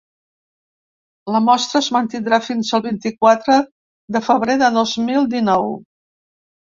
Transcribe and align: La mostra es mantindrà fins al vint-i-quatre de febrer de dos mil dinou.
La 1.35 1.41
mostra 1.49 1.81
es 1.85 1.89
mantindrà 1.97 2.41
fins 2.47 2.73
al 2.77 2.83
vint-i-quatre 2.87 3.59
de 4.17 4.23
febrer 4.31 4.57
de 4.63 4.75
dos 4.79 4.97
mil 5.11 5.29
dinou. 5.39 5.71